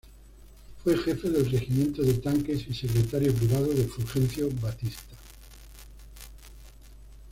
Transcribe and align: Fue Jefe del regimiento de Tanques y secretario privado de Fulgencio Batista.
Fue 0.83 0.97
Jefe 0.97 1.29
del 1.29 1.47
regimiento 1.47 2.01
de 2.01 2.15
Tanques 2.15 2.65
y 2.67 2.73
secretario 2.73 3.31
privado 3.35 3.65
de 3.67 3.83
Fulgencio 3.83 4.49
Batista. 4.59 5.15